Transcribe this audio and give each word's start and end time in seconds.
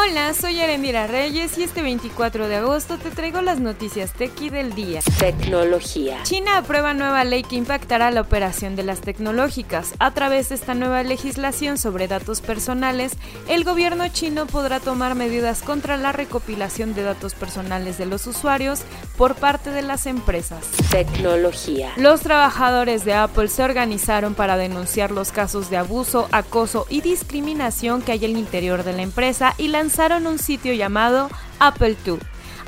Hola, 0.00 0.32
soy 0.32 0.60
Erendira 0.60 1.08
Reyes 1.08 1.58
y 1.58 1.64
este 1.64 1.82
24 1.82 2.46
de 2.46 2.56
agosto 2.56 2.98
te 2.98 3.10
traigo 3.10 3.42
las 3.42 3.58
noticias 3.58 4.12
tequi 4.12 4.48
del 4.48 4.72
día. 4.74 5.00
Tecnología. 5.18 6.22
China 6.22 6.58
aprueba 6.58 6.94
nueva 6.94 7.24
ley 7.24 7.42
que 7.42 7.56
impactará 7.56 8.12
la 8.12 8.20
operación 8.20 8.76
de 8.76 8.84
las 8.84 9.00
tecnológicas. 9.00 9.94
A 9.98 10.12
través 10.14 10.50
de 10.50 10.54
esta 10.54 10.74
nueva 10.74 11.02
legislación 11.02 11.78
sobre 11.78 12.06
datos 12.06 12.40
personales, 12.40 13.14
el 13.48 13.64
gobierno 13.64 14.06
chino 14.08 14.46
podrá 14.46 14.78
tomar 14.78 15.16
medidas 15.16 15.62
contra 15.62 15.96
la 15.96 16.12
recopilación 16.12 16.94
de 16.94 17.02
datos 17.02 17.34
personales 17.34 17.98
de 17.98 18.06
los 18.06 18.28
usuarios 18.28 18.82
por 19.16 19.34
parte 19.34 19.70
de 19.70 19.82
las 19.82 20.06
empresas. 20.06 20.64
Tecnología. 20.92 21.92
Los 21.96 22.20
trabajadores 22.20 23.04
de 23.04 23.14
Apple 23.14 23.48
se 23.48 23.64
organizaron 23.64 24.34
para 24.34 24.56
denunciar 24.56 25.10
los 25.10 25.32
casos 25.32 25.70
de 25.70 25.76
abuso, 25.76 26.28
acoso 26.30 26.86
y 26.88 27.00
discriminación 27.00 28.00
que 28.00 28.12
hay 28.12 28.24
en 28.24 28.30
el 28.30 28.38
interior 28.38 28.84
de 28.84 28.92
la 28.92 29.02
empresa 29.02 29.54
y 29.58 29.68
la 29.68 29.87
lanzaron 29.88 30.26
un 30.26 30.38
sitio 30.38 30.74
llamado 30.74 31.30
Apple 31.60 31.96
II 32.04 32.18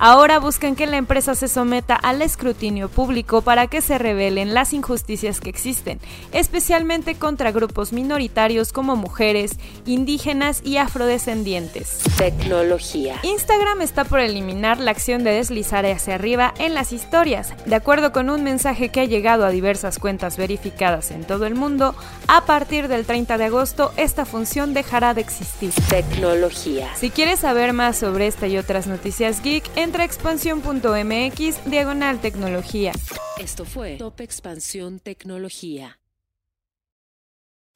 Ahora 0.00 0.38
buscan 0.38 0.76
que 0.76 0.86
la 0.86 0.96
empresa 0.96 1.34
se 1.34 1.48
someta 1.48 1.96
al 1.96 2.22
escrutinio 2.22 2.88
público 2.88 3.42
para 3.42 3.66
que 3.66 3.80
se 3.80 3.98
revelen 3.98 4.54
las 4.54 4.72
injusticias 4.72 5.40
que 5.40 5.50
existen, 5.50 5.98
especialmente 6.32 7.16
contra 7.16 7.50
grupos 7.50 7.92
minoritarios 7.92 8.72
como 8.72 8.94
mujeres, 8.94 9.56
indígenas 9.86 10.60
y 10.64 10.76
afrodescendientes. 10.76 11.98
Tecnología. 12.16 13.16
Instagram 13.24 13.82
está 13.82 14.04
por 14.04 14.20
eliminar 14.20 14.78
la 14.78 14.92
acción 14.92 15.24
de 15.24 15.32
deslizar 15.32 15.84
hacia 15.84 16.14
arriba 16.14 16.54
en 16.58 16.74
las 16.74 16.92
historias. 16.92 17.52
De 17.66 17.74
acuerdo 17.74 18.12
con 18.12 18.30
un 18.30 18.44
mensaje 18.44 18.90
que 18.90 19.00
ha 19.00 19.04
llegado 19.04 19.44
a 19.44 19.50
diversas 19.50 19.98
cuentas 19.98 20.36
verificadas 20.36 21.10
en 21.10 21.24
todo 21.24 21.44
el 21.44 21.56
mundo, 21.56 21.96
a 22.28 22.44
partir 22.44 22.86
del 22.86 23.04
30 23.04 23.36
de 23.36 23.46
agosto 23.46 23.92
esta 23.96 24.24
función 24.24 24.74
dejará 24.74 25.12
de 25.14 25.22
existir. 25.22 25.72
Tecnología. 25.88 26.88
Si 26.94 27.10
quieres 27.10 27.40
saber 27.40 27.72
más 27.72 27.98
sobre 27.98 28.28
esta 28.28 28.46
y 28.46 28.58
otras 28.58 28.86
noticias 28.86 29.42
geek, 29.42 29.64
Entra 29.88 30.04
expansión.mx 30.04 31.64
diagonal 31.64 32.20
tecnología. 32.20 32.92
Esto 33.38 33.64
fue 33.64 33.96
Top 33.96 34.20
Expansión 34.20 35.00
Tecnología. 35.00 35.98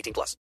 18 0.00 0.12
plus. 0.12 0.40